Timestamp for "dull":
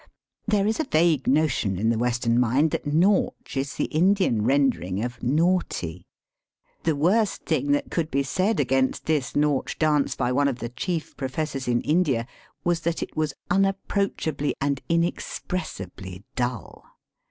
16.35-16.83